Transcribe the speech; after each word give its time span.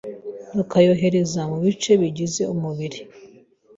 rukayohereza 0.55 1.41
mu 1.49 1.57
bice 1.63 1.91
bigize 2.01 2.43
umubiri. 2.53 2.99